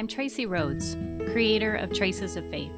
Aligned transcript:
I'm 0.00 0.06
Tracy 0.06 0.46
Rhodes, 0.46 0.96
creator 1.26 1.74
of 1.74 1.92
Traces 1.92 2.36
of 2.36 2.48
Faith. 2.48 2.72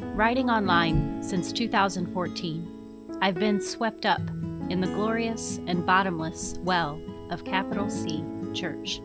Writing 0.00 0.50
online 0.50 1.22
since 1.22 1.52
2014, 1.52 3.18
I've 3.22 3.36
been 3.36 3.60
swept 3.60 4.04
up 4.04 4.20
in 4.68 4.80
the 4.80 4.88
glorious 4.88 5.60
and 5.68 5.86
bottomless 5.86 6.58
well 6.62 7.00
of 7.30 7.44
capital 7.44 7.88
C 7.88 8.24
Church, 8.52 9.00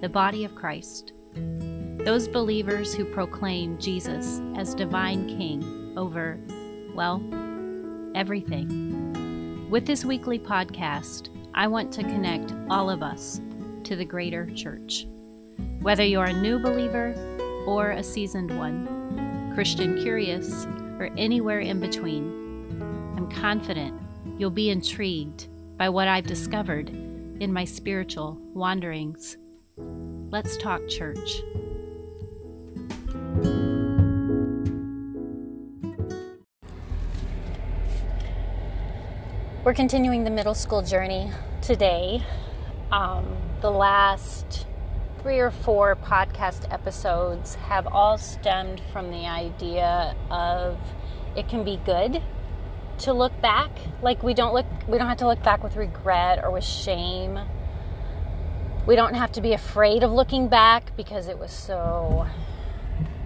the 0.00 0.08
body 0.08 0.46
of 0.46 0.54
Christ. 0.54 1.12
Those 1.34 2.26
believers 2.26 2.94
who 2.94 3.04
proclaim 3.04 3.76
Jesus 3.76 4.40
as 4.56 4.74
divine 4.74 5.28
king 5.28 5.92
over, 5.94 6.40
well, 6.94 7.22
everything. 8.14 9.68
With 9.68 9.84
this 9.84 10.06
weekly 10.06 10.38
podcast, 10.38 11.28
I 11.52 11.66
want 11.66 11.92
to 11.92 12.02
connect 12.02 12.54
all 12.70 12.88
of 12.88 13.02
us 13.02 13.42
to 13.84 13.94
the 13.94 14.06
greater 14.06 14.46
church. 14.52 15.06
Whether 15.80 16.04
you're 16.04 16.24
a 16.24 16.32
new 16.32 16.58
believer 16.58 17.14
or 17.66 17.92
a 17.92 18.02
seasoned 18.02 18.56
one, 18.58 19.52
Christian 19.54 20.00
curious, 20.02 20.66
or 20.98 21.10
anywhere 21.16 21.60
in 21.60 21.80
between, 21.80 22.74
I'm 23.16 23.30
confident 23.30 24.00
you'll 24.38 24.50
be 24.50 24.70
intrigued 24.70 25.48
by 25.76 25.88
what 25.88 26.08
I've 26.08 26.26
discovered 26.26 26.88
in 26.88 27.52
my 27.52 27.64
spiritual 27.64 28.38
wanderings. 28.54 29.36
Let's 29.76 30.56
talk 30.56 30.86
church. 30.88 31.42
We're 39.64 39.74
continuing 39.74 40.22
the 40.22 40.30
middle 40.30 40.54
school 40.54 40.80
journey 40.80 41.30
today. 41.60 42.22
Um, 42.92 43.26
the 43.60 43.70
last 43.70 44.66
three 45.26 45.40
or 45.40 45.50
four 45.50 45.96
podcast 45.96 46.72
episodes 46.72 47.56
have 47.56 47.84
all 47.88 48.16
stemmed 48.16 48.80
from 48.92 49.10
the 49.10 49.26
idea 49.26 50.14
of 50.30 50.78
it 51.34 51.48
can 51.48 51.64
be 51.64 51.80
good 51.84 52.22
to 52.96 53.12
look 53.12 53.32
back. 53.40 53.72
Like 54.00 54.22
we 54.22 54.34
don't 54.34 54.54
look 54.54 54.66
we 54.86 54.98
don't 54.98 55.08
have 55.08 55.16
to 55.16 55.26
look 55.26 55.42
back 55.42 55.64
with 55.64 55.74
regret 55.74 56.44
or 56.44 56.52
with 56.52 56.62
shame. 56.62 57.40
We 58.86 58.94
don't 58.94 59.14
have 59.14 59.32
to 59.32 59.40
be 59.40 59.52
afraid 59.52 60.04
of 60.04 60.12
looking 60.12 60.46
back 60.46 60.96
because 60.96 61.26
it 61.26 61.40
was 61.40 61.50
so 61.50 62.28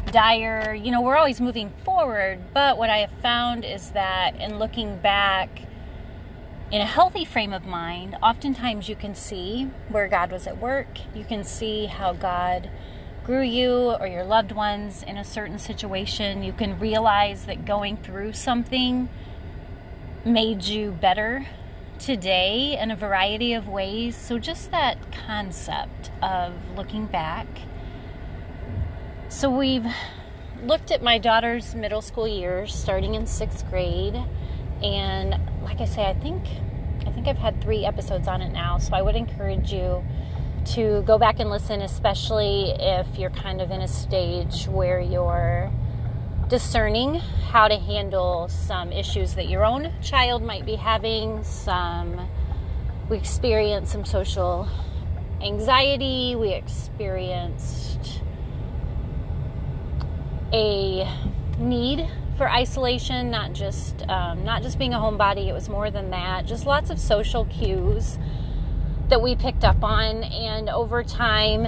dire. 0.06 0.72
You 0.72 0.92
know, 0.92 1.02
we're 1.02 1.18
always 1.18 1.38
moving 1.38 1.70
forward, 1.84 2.38
but 2.54 2.78
what 2.78 2.88
I 2.88 3.00
have 3.00 3.12
found 3.20 3.62
is 3.62 3.90
that 3.90 4.40
in 4.40 4.58
looking 4.58 4.96
back 4.96 5.50
in 6.70 6.80
a 6.80 6.86
healthy 6.86 7.24
frame 7.24 7.52
of 7.52 7.66
mind, 7.66 8.16
oftentimes 8.22 8.88
you 8.88 8.94
can 8.94 9.14
see 9.14 9.64
where 9.88 10.06
God 10.06 10.30
was 10.30 10.46
at 10.46 10.58
work. 10.58 10.86
You 11.14 11.24
can 11.24 11.42
see 11.42 11.86
how 11.86 12.12
God 12.12 12.70
grew 13.24 13.42
you 13.42 13.96
or 13.98 14.06
your 14.06 14.22
loved 14.22 14.52
ones 14.52 15.02
in 15.02 15.16
a 15.16 15.24
certain 15.24 15.58
situation. 15.58 16.44
You 16.44 16.52
can 16.52 16.78
realize 16.78 17.46
that 17.46 17.64
going 17.64 17.96
through 17.96 18.34
something 18.34 19.08
made 20.24 20.62
you 20.64 20.92
better 20.92 21.46
today 21.98 22.78
in 22.80 22.92
a 22.92 22.96
variety 22.96 23.52
of 23.52 23.68
ways. 23.68 24.14
So, 24.16 24.38
just 24.38 24.70
that 24.70 24.96
concept 25.12 26.12
of 26.22 26.52
looking 26.76 27.06
back. 27.06 27.46
So, 29.28 29.50
we've 29.50 29.86
looked 30.62 30.92
at 30.92 31.02
my 31.02 31.18
daughter's 31.18 31.74
middle 31.74 32.02
school 32.02 32.28
years 32.28 32.72
starting 32.74 33.16
in 33.16 33.26
sixth 33.26 33.68
grade 33.68 34.22
and 34.82 35.38
like 35.62 35.80
I 35.80 35.84
say, 35.84 36.04
I 36.04 36.14
think 36.14 36.42
I 37.06 37.10
think 37.12 37.28
I've 37.28 37.38
had 37.38 37.62
three 37.62 37.84
episodes 37.84 38.28
on 38.28 38.42
it 38.42 38.52
now, 38.52 38.78
so 38.78 38.94
I 38.94 39.02
would 39.02 39.16
encourage 39.16 39.72
you 39.72 40.04
to 40.66 41.02
go 41.02 41.18
back 41.18 41.40
and 41.40 41.50
listen, 41.50 41.80
especially 41.80 42.74
if 42.78 43.18
you're 43.18 43.30
kind 43.30 43.60
of 43.60 43.70
in 43.70 43.80
a 43.80 43.88
stage 43.88 44.66
where 44.66 45.00
you're 45.00 45.70
discerning 46.48 47.14
how 47.14 47.68
to 47.68 47.76
handle 47.76 48.48
some 48.48 48.92
issues 48.92 49.34
that 49.34 49.48
your 49.48 49.64
own 49.64 49.92
child 50.02 50.42
might 50.42 50.66
be 50.66 50.74
having. 50.74 51.42
Some 51.44 52.28
we 53.08 53.16
experienced 53.16 53.92
some 53.92 54.04
social 54.04 54.68
anxiety. 55.40 56.36
We 56.36 56.52
experienced 56.52 58.20
a 60.52 61.08
need 61.58 62.08
for 62.40 62.50
isolation, 62.50 63.30
not 63.30 63.52
just 63.52 64.08
um, 64.08 64.46
not 64.46 64.62
just 64.62 64.78
being 64.78 64.94
a 64.94 64.98
homebody. 64.98 65.48
It 65.48 65.52
was 65.52 65.68
more 65.68 65.90
than 65.90 66.08
that. 66.08 66.46
Just 66.46 66.64
lots 66.64 66.88
of 66.88 66.98
social 66.98 67.44
cues 67.44 68.16
that 69.10 69.20
we 69.20 69.36
picked 69.36 69.62
up 69.62 69.84
on, 69.84 70.24
and 70.24 70.70
over 70.70 71.04
time, 71.04 71.66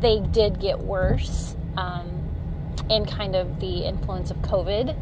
they 0.00 0.20
did 0.20 0.58
get 0.58 0.78
worse. 0.78 1.54
Um, 1.76 2.08
and 2.88 3.06
kind 3.06 3.36
of 3.36 3.60
the 3.60 3.84
influence 3.84 4.30
of 4.30 4.38
COVID 4.38 4.96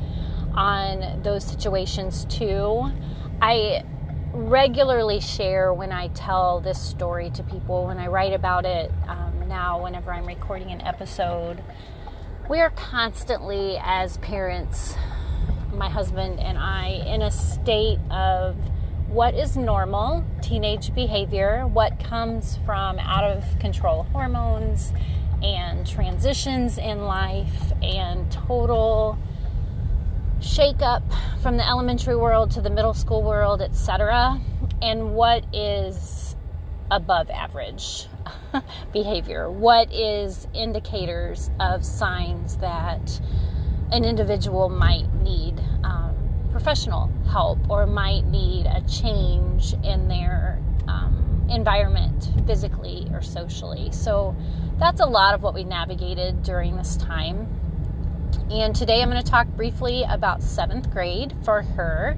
on 0.57 1.23
those 1.23 1.45
situations 1.45 2.25
too. 2.25 2.91
I 3.41 3.85
regularly 4.33 5.21
share 5.21 5.73
when 5.73 5.93
I 5.93 6.09
tell 6.09 6.59
this 6.59 6.81
story 6.81 7.31
to 7.31 7.45
people, 7.45 7.87
when 7.87 7.99
I 7.99 8.09
write 8.09 8.33
about 8.33 8.65
it 8.65 8.91
um, 9.07 9.49
now, 9.49 9.85
whenever 9.85 10.13
I'm 10.13 10.27
recording 10.27 10.73
an 10.73 10.81
episode 10.81 11.63
we 12.51 12.59
are 12.59 12.71
constantly, 12.71 13.79
as 13.81 14.17
parents, 14.17 14.97
my 15.73 15.89
husband 15.89 16.41
and 16.41 16.59
I, 16.59 17.01
in 17.07 17.23
a 17.23 17.31
state 17.31 18.01
of 18.11 18.57
what 19.07 19.37
is 19.37 19.57
normal 19.57 20.25
teenage 20.43 20.93
behavior, 20.93 21.65
what 21.69 22.03
comes 22.03 22.59
from 22.67 22.99
out 22.99 23.23
of 23.23 23.45
control 23.61 24.03
hormones 24.13 24.93
and 25.45 25.87
transitions 25.87 26.77
in 26.77 27.05
life 27.05 27.73
and 27.85 28.29
total 28.33 29.17
shake 30.41 30.83
up 30.83 31.05
from 31.45 31.57
the 31.57 31.65
elementary 31.65 32.17
world 32.17 32.51
to 32.51 32.61
the 32.61 32.71
middle 32.71 32.95
school 32.95 33.23
world, 33.23 33.63
etc. 33.63 34.41
And 34.83 35.15
what 35.15 35.45
is 35.55 36.35
above 36.91 37.31
average 37.31 38.09
behavior? 38.93 39.51
What 39.51 39.93
is 39.93 40.47
indicators 40.55 41.51
of 41.61 41.85
signs 41.85 42.57
that 42.59 43.21
an 43.93 44.05
individual 44.05 44.69
might 44.69 45.13
need 45.15 45.61
um, 45.85 46.15
professional 46.53 47.11
help 47.31 47.59
or 47.69 47.87
might 47.87 48.25
need 48.27 48.67
a 48.67 48.83
change 48.83 49.75
in 49.85 50.09
their 50.09 50.61
um, 50.89 51.47
environment 51.51 52.31
physically 52.47 53.09
or 53.13 53.23
socially? 53.23 53.91
So 53.93 54.37
that's 54.79 55.01
a 55.01 55.07
lot 55.07 55.35
of 55.35 55.43
what 55.43 55.55
we 55.55 55.65
navigated 55.65 56.43
during 56.43 56.77
this 56.77 56.97
time. 56.97 57.49
And 58.51 58.75
today 58.75 59.03
I'm 59.03 59.11
going 59.11 59.23
to 59.23 59.31
talk 59.31 59.47
briefly 59.49 60.05
about 60.09 60.43
seventh 60.43 60.91
grade 60.91 61.35
for 61.45 61.63
her 61.63 62.17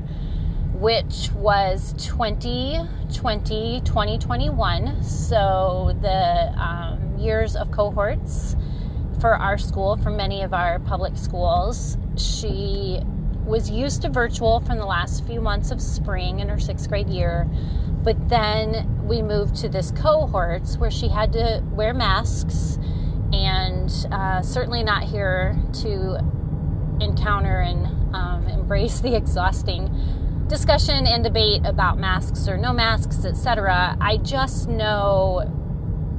which 0.74 1.30
was 1.34 1.94
2020 1.98 3.82
2021 3.84 5.02
so 5.02 5.96
the 6.00 6.52
um, 6.60 7.16
years 7.18 7.54
of 7.54 7.70
cohorts 7.70 8.56
for 9.20 9.36
our 9.36 9.56
school 9.56 9.96
for 9.98 10.10
many 10.10 10.42
of 10.42 10.52
our 10.52 10.80
public 10.80 11.16
schools. 11.16 11.96
She 12.16 13.00
was 13.44 13.70
used 13.70 14.02
to 14.02 14.08
virtual 14.08 14.60
from 14.60 14.78
the 14.78 14.86
last 14.86 15.24
few 15.26 15.40
months 15.40 15.70
of 15.70 15.80
spring 15.80 16.40
in 16.40 16.48
her 16.48 16.58
sixth 16.58 16.88
grade 16.88 17.08
year 17.08 17.48
but 18.02 18.28
then 18.28 19.06
we 19.06 19.22
moved 19.22 19.54
to 19.56 19.68
this 19.68 19.92
cohorts 19.92 20.76
where 20.76 20.90
she 20.90 21.08
had 21.08 21.32
to 21.32 21.62
wear 21.70 21.94
masks 21.94 22.78
and 23.32 24.06
uh, 24.10 24.42
certainly 24.42 24.82
not 24.82 25.04
here 25.04 25.56
to 25.72 26.18
encounter 27.00 27.60
and 27.60 27.86
um, 28.14 28.46
embrace 28.48 29.00
the 29.00 29.14
exhausting 29.16 29.88
discussion 30.52 31.06
and 31.06 31.24
debate 31.24 31.62
about 31.64 31.96
masks 31.96 32.46
or 32.46 32.58
no 32.58 32.74
masks, 32.74 33.24
etc. 33.24 33.96
I 34.02 34.18
just 34.18 34.68
know 34.68 35.50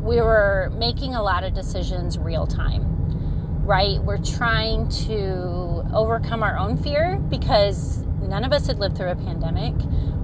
we 0.02 0.16
were 0.22 0.72
making 0.76 1.14
a 1.14 1.22
lot 1.22 1.44
of 1.44 1.54
decisions 1.54 2.18
real 2.18 2.48
time, 2.48 3.64
right? 3.64 4.02
We're 4.02 4.18
trying 4.18 4.90
to 5.06 5.86
overcome 5.94 6.42
our 6.42 6.58
own 6.58 6.78
fear 6.78 7.20
because 7.30 8.00
none 8.24 8.44
of 8.44 8.52
us 8.52 8.66
had 8.66 8.80
lived 8.80 8.98
through 8.98 9.12
a 9.12 9.16
pandemic. 9.16 9.76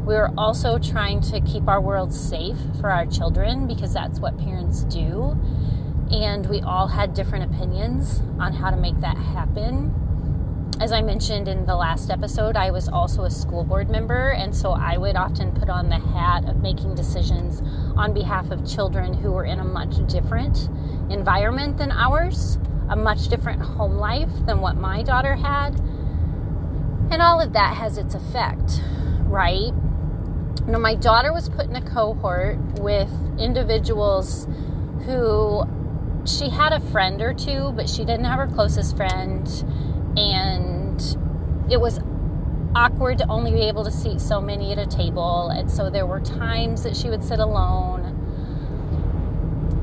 We 0.08 0.16
were 0.16 0.32
also 0.36 0.80
trying 0.80 1.22
to 1.30 1.40
keep 1.42 1.68
our 1.68 1.80
world 1.80 2.12
safe 2.12 2.58
for 2.82 2.90
our 2.90 3.06
children 3.06 3.68
because 3.68 3.94
that's 3.94 4.20
what 4.20 4.40
parents 4.40 4.86
do. 4.86 5.38
And 6.10 6.50
we 6.50 6.62
all 6.62 6.88
had 6.88 7.14
different 7.14 7.54
opinions 7.54 8.24
on 8.40 8.54
how 8.54 8.72
to 8.72 8.76
make 8.76 9.00
that 9.02 9.18
happen 9.18 10.09
as 10.80 10.94
I 10.94 11.02
mentioned 11.02 11.50
in 11.50 11.66
the 11.66 11.76
last 11.76 12.10
episode, 12.10 12.56
I 12.56 12.72
was 12.72 12.88
also 12.88 13.24
a 13.24 13.30
school 13.30 13.66
board 13.66 13.90
member, 13.90 14.30
and 14.30 14.56
so 14.56 14.72
I 14.72 14.98
would 14.98 15.18
often 15.18 15.52
put 15.52 15.70
on 15.70 15.90
the 15.90 16.00
hat 16.00 16.46
of 16.46 16.62
making 16.62 16.96
decisions 16.96 17.62
on 17.98 18.14
behalf 18.14 18.50
of 18.50 18.66
children 18.66 19.14
who 19.14 19.34
were 19.34 19.44
in 19.44 19.60
a 19.60 19.66
much 19.66 20.08
different 20.08 20.70
environment 21.10 21.78
than 21.78 21.92
ours, 21.92 22.58
a 22.90 22.96
much 22.96 23.28
different 23.28 23.62
home 23.62 23.98
life 23.98 24.31
than 24.46 24.62
what 24.62 24.78
my 24.78 25.04
daughter 25.04 25.36
had. 25.36 25.78
And 27.12 27.22
all 27.22 27.42
of 27.42 27.52
that 27.54 27.76
has 27.76 27.98
its 27.98 28.16
effect, 28.16 28.81
right? 29.24 29.74
Now, 30.66 30.80
my 30.80 30.96
daughter 30.96 31.34
was 31.34 31.50
put 31.50 31.66
in 31.66 31.76
a 31.76 31.81
cohort 31.81 32.58
with 32.80 33.12
individuals 33.38 34.48
who 35.06 35.66
she 36.26 36.50
had 36.50 36.72
a 36.72 36.80
friend 36.80 37.22
or 37.22 37.34
two, 37.34 37.74
but 37.76 37.90
she 37.90 38.06
didn't 38.06 38.26
have 38.26 38.40
her 38.40 38.48
closest 38.48 38.96
friend. 38.96 39.46
And 40.18 41.02
it 41.72 41.80
was 41.80 42.00
awkward 42.76 43.18
to 43.20 43.28
only 43.30 43.52
be 43.52 43.62
able 43.62 43.84
to 43.84 43.92
seat 43.92 44.22
so 44.22 44.40
many 44.42 44.72
at 44.72 44.78
a 44.78 44.86
table. 44.86 45.50
And 45.50 45.70
so 45.70 45.90
there 45.90 46.06
were 46.06 46.20
times 46.20 46.84
that 46.84 46.96
she 46.96 47.10
would 47.10 47.24
sit 47.24 47.40
alone. 47.40 48.16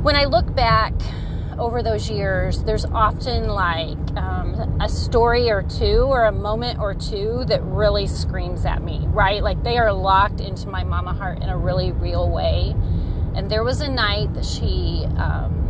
When 0.02 0.14
I 0.16 0.24
look 0.24 0.54
back 0.54 0.92
over 1.58 1.82
those 1.82 2.10
years, 2.10 2.62
there's 2.64 2.84
often 2.84 3.48
like 3.48 3.98
um, 4.16 4.78
a 4.80 4.88
story 4.88 5.50
or 5.50 5.62
two 5.62 6.04
or 6.06 6.24
a 6.24 6.32
moment 6.32 6.78
or 6.78 6.94
two 6.94 7.44
that 7.48 7.62
really 7.62 8.06
screams 8.06 8.64
at 8.64 8.82
me, 8.82 9.04
right? 9.08 9.42
Like 9.42 9.62
they 9.62 9.78
are 9.78 9.92
locked 9.92 10.40
into 10.40 10.68
my 10.68 10.84
mama 10.84 11.12
heart 11.12 11.42
in 11.42 11.48
a 11.48 11.56
really 11.56 11.92
real 11.92 12.30
way. 12.30 12.74
And 13.34 13.50
there 13.50 13.64
was 13.64 13.80
a 13.80 13.88
night 13.88 14.32
that 14.34 14.44
she 14.44 15.06
um, 15.16 15.66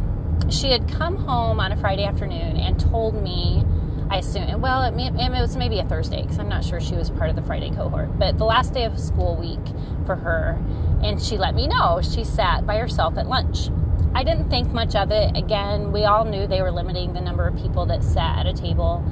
she 0.51 0.71
had 0.71 0.89
come 0.89 1.17
home 1.17 1.59
on 1.59 1.73
a 1.73 1.77
Friday 1.77 2.05
afternoon 2.05 2.57
and 2.57 2.79
told 2.79 3.15
me, 3.15 3.65
I 4.11 4.19
assume, 4.19 4.61
well, 4.61 4.83
it, 4.83 4.95
it 4.97 5.31
was 5.31 5.57
maybe 5.57 5.81
a 5.81 5.85
Thursday 5.85 6.23
because 6.23 6.39
I'm 6.39 6.49
not 6.49 6.65
sure 6.65 6.81
she 6.81 6.95
was 6.95 7.11
part 7.11 7.29
of 7.29 7.37
the 7.37 7.43
Friday 7.43 7.71
cohort, 7.71 8.19
but 8.19 8.39
the 8.39 8.45
last 8.45 8.73
day 8.73 8.85
of 8.85 8.99
school 8.99 9.37
week 9.37 9.75
for 10.07 10.17
her, 10.17 10.59
and 11.03 11.21
she 11.21 11.37
let 11.37 11.55
me 11.55 11.67
know 11.67 12.01
she 12.03 12.23
sat 12.23 12.67
by 12.67 12.79
herself 12.79 13.19
at 13.19 13.27
lunch 13.27 13.69
I 14.17 14.25
didn't 14.25 14.49
think 14.49 14.73
much 14.73 14.95
of 14.95 15.11
it. 15.11 15.37
Again, 15.37 15.93
we 15.93 16.05
all 16.05 16.25
knew 16.25 16.47
they 16.47 16.63
were 16.63 16.71
limiting 16.71 17.13
the 17.13 17.21
number 17.21 17.47
of 17.47 17.55
people 17.55 17.85
that 17.85 18.03
sat 18.03 18.39
at 18.39 18.47
a 18.47 18.55
table. 18.55 19.05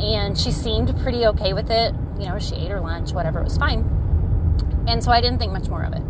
And 0.00 0.36
she 0.36 0.50
seemed 0.50 0.98
pretty 0.98 1.26
okay 1.26 1.52
with 1.52 1.70
it. 1.70 1.94
You 2.18 2.26
know, 2.26 2.40
she 2.40 2.56
ate 2.56 2.72
her 2.72 2.80
lunch, 2.80 3.12
whatever, 3.12 3.38
it 3.38 3.44
was 3.44 3.56
fine. 3.56 3.84
And 4.88 5.00
so 5.00 5.12
I 5.12 5.20
didn't 5.20 5.38
think 5.38 5.52
much 5.52 5.68
more 5.68 5.84
of 5.84 5.92
it. 5.92 6.02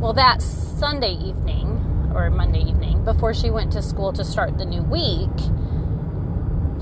Well, 0.00 0.14
that 0.14 0.40
Sunday 0.40 1.12
evening 1.12 2.12
or 2.14 2.30
Monday 2.30 2.62
evening, 2.62 3.04
before 3.04 3.34
she 3.34 3.50
went 3.50 3.72
to 3.72 3.82
school 3.82 4.14
to 4.14 4.24
start 4.24 4.56
the 4.56 4.64
new 4.64 4.82
week, 4.82 5.28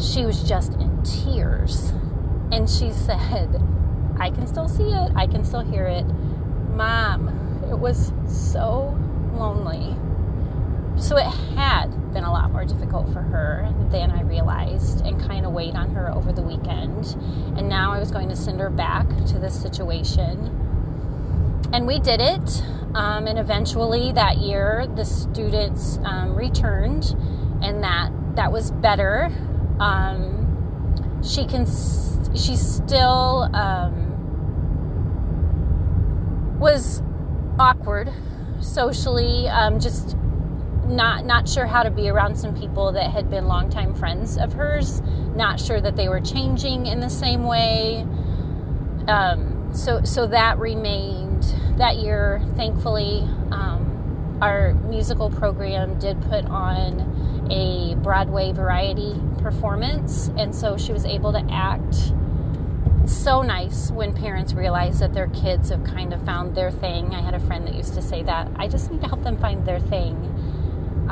she 0.02 0.26
was 0.26 0.43
just 0.43 0.75
in 0.75 1.02
tears. 1.02 1.93
And 2.50 2.69
she 2.69 2.90
said, 2.93 3.62
I 4.19 4.31
can 4.31 4.46
still 4.46 4.69
see 4.69 4.90
it, 4.90 5.12
I 5.16 5.26
can 5.26 5.44
still 5.44 5.60
hear 5.60 5.87
it. 5.87 6.04
Mom, 6.75 7.28
it 7.70 7.78
was 7.78 8.12
so 8.26 8.99
lonely. 9.34 9.96
So 11.00 11.16
it 11.16 11.26
had 11.56 11.87
been 12.12 12.25
a 12.25 12.32
lot 12.32 12.52
more 12.52 12.64
difficult 12.64 13.10
for 13.12 13.22
her 13.22 13.72
than 13.90 14.10
I 14.10 14.22
realized 14.22 15.04
and 15.06 15.20
kind 15.20 15.46
of 15.46 15.52
weighed 15.52 15.75
on 15.75 15.94
her 15.94 16.12
over 16.12 16.32
the 16.32 16.43
weekend. 16.43 17.16
And 17.56 17.69
now 17.69 17.93
I 17.93 17.99
was 17.99 18.10
going 18.10 18.28
to 18.28 18.37
send 18.37 18.60
her 18.60 18.70
back 18.70 19.08
to 19.08 19.38
this 19.38 19.58
situation. 19.58 20.58
And 21.72 21.87
we 21.87 21.99
did 21.99 22.20
it. 22.20 22.62
Um, 22.94 23.26
and 23.26 23.38
eventually 23.38 24.12
that 24.12 24.37
year, 24.37 24.87
the 24.94 25.04
students 25.04 25.99
um, 26.04 26.37
returned, 26.37 27.16
and 27.62 27.82
that 27.82 28.12
that 28.37 28.52
was 28.52 28.70
better. 28.70 29.32
Um, 29.82 31.23
she 31.25 31.44
can, 31.44 31.67
she 32.37 32.55
still 32.56 33.50
um, 33.55 34.12
was 36.61 37.02
awkward 37.58 38.12
socially, 38.61 39.49
um, 39.49 39.81
just 39.81 40.17
not 40.87 41.25
not 41.25 41.49
sure 41.49 41.67
how 41.67 41.82
to 41.82 41.90
be 41.90 42.08
around 42.08 42.37
some 42.37 42.55
people 42.58 42.93
that 42.93 43.11
had 43.11 43.29
been 43.29 43.46
longtime 43.46 43.94
friends 43.94 44.38
of 44.38 44.52
hers. 44.52 45.00
Not 45.34 45.58
sure 45.58 45.81
that 45.81 45.96
they 45.96 46.08
were 46.08 46.20
changing 46.20 46.87
in 46.87 47.00
the 47.00 47.11
same 47.11 47.44
way. 47.44 48.06
Um, 49.08 49.70
so 49.73 50.02
so 50.05 50.26
that 50.28 50.58
remained 50.58 51.55
that 51.76 51.96
year. 51.96 52.40
Thankfully, 52.55 53.20
um, 53.50 53.92
our 54.43 54.75
musical 54.75 55.31
program 55.31 55.99
did 55.99 56.21
put 56.23 56.44
on 56.47 57.49
a 57.50 57.94
Broadway 57.97 58.53
variety 58.53 59.15
performance, 59.39 60.31
and 60.37 60.55
so 60.55 60.77
she 60.77 60.93
was 60.93 61.05
able 61.05 61.33
to 61.33 61.44
act. 61.50 62.12
So 63.06 63.43
nice 63.43 63.91
when 63.91 64.12
parents 64.12 64.53
realize 64.53 65.00
that 65.00 65.12
their 65.12 65.29
kids 65.29 65.71
have 65.71 65.85
kind 65.85 66.12
of 66.12 66.25
found 66.25 66.55
their 66.55 66.71
thing. 66.71 67.15
I 67.15 67.21
had 67.21 67.35
a 67.35 67.41
friend 67.41 67.67
that 67.67 67.75
used 67.75 67.94
to 67.94 68.03
say 68.03 68.23
that 68.25 68.49
I 68.56 68.69
just 68.69 68.91
need 68.91 69.00
to 69.00 69.09
help 69.09 69.23
them 69.25 69.39
find 69.39 69.67
their 69.67 69.81
thing 69.81 70.33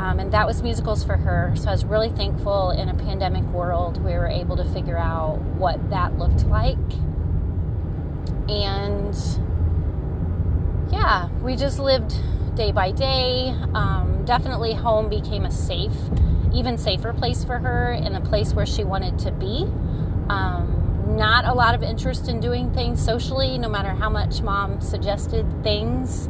um, 0.01 0.19
and 0.19 0.33
that 0.33 0.47
was 0.47 0.63
musicals 0.63 1.05
for 1.05 1.17
her. 1.17 1.53
So 1.57 1.69
I 1.69 1.73
was 1.73 1.85
really 1.85 2.09
thankful 2.09 2.71
in 2.71 2.89
a 2.89 2.95
pandemic 2.95 3.45
world 3.45 4.03
we 4.03 4.13
were 4.13 4.29
able 4.29 4.57
to 4.57 4.65
figure 4.65 4.97
out 4.97 5.39
what 5.59 5.91
that 5.91 6.19
looked 6.19 6.47
like. 6.47 6.79
And 8.49 9.15
yeah, 10.91 11.29
we 11.43 11.55
just 11.55 11.79
lived 11.79 12.15
day 12.55 12.73
by 12.73 12.93
day. 12.93 13.55
Um, 13.75 14.25
definitely, 14.25 14.75
home 14.75 15.09
became 15.09 15.45
a 15.45 15.51
safe, 15.51 15.93
even 16.53 16.77
safer 16.79 17.13
place 17.13 17.45
for 17.45 17.59
her 17.59 17.93
and 17.93 18.17
a 18.17 18.21
place 18.21 18.55
where 18.55 18.67
she 18.67 18.85
wanted 18.85 19.19
to 19.21 19.33
be. 19.33 19.67
Um, 20.29 21.17
not 21.17 21.45
a 21.45 21.53
lot 21.53 21.75
of 21.75 21.83
interest 21.83 22.29
in 22.29 22.41
doing 22.41 22.73
things 22.73 23.05
socially, 23.05 23.59
no 23.59 23.69
matter 23.69 23.91
how 23.91 24.09
much 24.09 24.43
mom 24.43 24.81
suggested 24.81 25.47
things. 25.63 26.29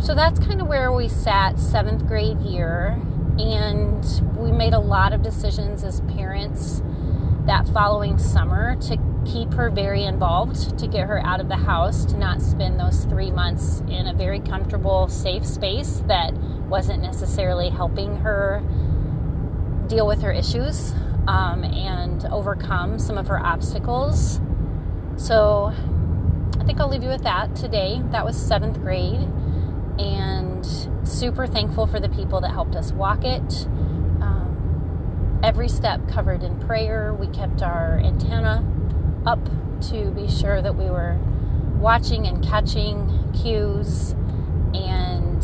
So 0.00 0.14
that's 0.14 0.38
kind 0.38 0.60
of 0.60 0.66
where 0.66 0.92
we 0.92 1.08
sat 1.08 1.58
seventh 1.58 2.06
grade 2.06 2.40
year. 2.40 2.98
And 3.38 4.04
we 4.36 4.52
made 4.52 4.74
a 4.74 4.78
lot 4.78 5.12
of 5.12 5.22
decisions 5.22 5.82
as 5.82 6.02
parents 6.02 6.82
following 7.72 8.18
summer 8.18 8.76
to 8.76 8.98
keep 9.24 9.52
her 9.54 9.70
very 9.70 10.04
involved, 10.04 10.78
to 10.78 10.86
get 10.86 11.06
her 11.06 11.24
out 11.24 11.40
of 11.40 11.48
the 11.48 11.56
house, 11.56 12.04
to 12.06 12.16
not 12.16 12.40
spend 12.40 12.78
those 12.80 13.04
three 13.04 13.30
months 13.30 13.80
in 13.88 14.06
a 14.06 14.14
very 14.14 14.40
comfortable, 14.40 15.08
safe 15.08 15.46
space 15.46 16.02
that 16.06 16.32
wasn't 16.68 17.02
necessarily 17.02 17.68
helping 17.68 18.16
her 18.16 18.62
deal 19.86 20.06
with 20.06 20.22
her 20.22 20.32
issues 20.32 20.92
um, 21.26 21.64
and 21.64 22.24
overcome 22.26 22.98
some 22.98 23.18
of 23.18 23.26
her 23.26 23.38
obstacles. 23.38 24.40
So 25.16 25.72
I 26.58 26.64
think 26.64 26.80
I'll 26.80 26.88
leave 26.88 27.02
you 27.02 27.08
with 27.08 27.22
that 27.24 27.54
today. 27.54 28.00
That 28.10 28.24
was 28.24 28.36
seventh 28.36 28.80
grade 28.80 29.20
and 29.98 30.66
super 31.04 31.46
thankful 31.46 31.86
for 31.86 32.00
the 32.00 32.08
people 32.08 32.40
that 32.40 32.50
helped 32.50 32.74
us 32.74 32.92
walk 32.92 33.24
it. 33.24 33.68
Every 35.50 35.68
step 35.68 36.06
covered 36.06 36.44
in 36.44 36.60
prayer. 36.60 37.12
We 37.12 37.26
kept 37.26 37.60
our 37.60 37.98
antenna 37.98 38.64
up 39.26 39.44
to 39.88 40.12
be 40.12 40.28
sure 40.28 40.62
that 40.62 40.76
we 40.76 40.84
were 40.84 41.18
watching 41.80 42.28
and 42.28 42.40
catching 42.40 43.32
cues. 43.32 44.12
And 44.72 45.42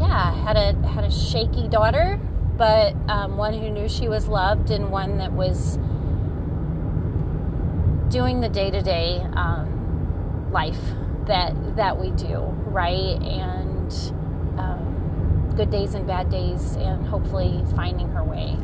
yeah 0.00 0.34
had 0.44 0.56
a 0.56 0.88
had 0.88 1.04
a 1.04 1.10
shaky 1.12 1.68
daughter 1.68 2.18
but 2.56 2.96
um, 3.08 3.36
one 3.36 3.54
who 3.54 3.70
knew 3.70 3.88
she 3.88 4.08
was 4.08 4.26
loved 4.26 4.72
and 4.72 4.90
one 4.90 5.18
that 5.18 5.32
was 5.32 5.76
doing 8.12 8.40
the 8.40 8.48
day-to-day 8.48 9.20
um, 9.34 10.50
life 10.50 10.80
that 11.28 11.54
that 11.76 11.96
we 11.96 12.10
do 12.10 12.38
right? 12.66 13.22
And 13.22 13.92
um, 14.58 15.52
good 15.56 15.70
days 15.70 15.94
and 15.94 16.08
bad 16.08 16.28
days 16.28 16.74
and 16.74 17.06
hopefully 17.06 17.62
finding 17.76 18.08
her 18.08 18.24
way 18.24 18.58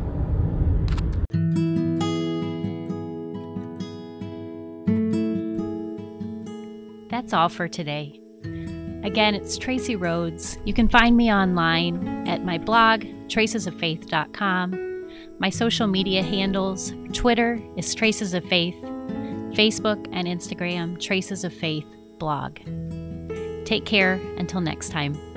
that's 7.28 7.34
all 7.34 7.50
for 7.50 7.68
today 7.68 8.18
again 9.04 9.34
it's 9.34 9.58
tracy 9.58 9.94
rhodes 9.94 10.56
you 10.64 10.72
can 10.72 10.88
find 10.88 11.14
me 11.14 11.30
online 11.30 12.26
at 12.26 12.42
my 12.42 12.56
blog 12.56 13.02
tracesoffaith.com 13.26 15.06
my 15.38 15.50
social 15.50 15.86
media 15.86 16.22
handles 16.22 16.94
twitter 17.12 17.60
is 17.76 17.94
traces 17.94 18.32
of 18.32 18.42
faith 18.46 18.76
facebook 19.52 20.08
and 20.10 20.26
instagram 20.26 20.98
traces 20.98 21.44
of 21.44 21.52
faith 21.52 21.84
blog. 22.18 22.58
Take 23.64 23.84
care 23.84 24.14
until 24.36 24.60
next 24.60 24.90
time. 24.90 25.27